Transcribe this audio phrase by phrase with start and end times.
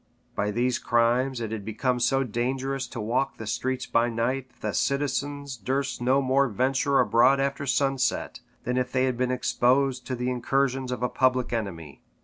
[0.33, 4.61] By these crimes it had become so dangerous to walk the streets by night, that
[4.69, 10.07] the citizens durst no more venture abroad after sunset, than if they had been exposed
[10.07, 12.01] to the incursions of a public enemy.